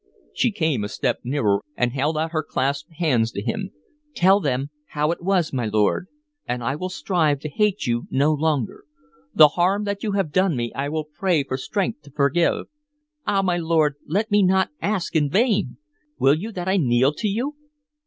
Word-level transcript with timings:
She 0.33 0.49
came 0.49 0.83
a 0.83 0.89
step 0.89 1.19
nearer, 1.23 1.59
and 1.77 1.91
held 1.93 2.17
out 2.17 2.31
her 2.31 2.41
clasped 2.41 2.93
hands 2.93 3.29
to 3.33 3.41
him. 3.43 3.69
"Tell 4.15 4.39
them 4.39 4.71
how 4.87 5.11
it 5.11 5.21
was, 5.21 5.53
my 5.53 5.67
lord, 5.67 6.07
and 6.47 6.63
I 6.63 6.75
will 6.75 6.89
strive 6.89 7.39
to 7.41 7.49
hate 7.49 7.85
you 7.85 8.07
no 8.09 8.33
longer. 8.33 8.85
The 9.35 9.49
harm 9.49 9.83
that 9.83 10.01
you 10.01 10.13
have 10.13 10.31
done 10.31 10.57
me 10.57 10.73
I 10.73 10.89
will 10.89 11.05
pray 11.05 11.43
for 11.43 11.55
strength 11.55 12.01
to 12.01 12.11
forgive. 12.11 12.65
Ah, 13.27 13.43
my 13.43 13.57
lord, 13.57 13.93
let 14.07 14.31
me 14.31 14.41
not 14.41 14.69
ask 14.81 15.15
in 15.15 15.29
vain! 15.29 15.77
Will 16.17 16.33
you 16.33 16.51
that 16.51 16.67
I 16.67 16.77
kneel 16.77 17.13
to 17.13 17.27
you?" 17.27 17.53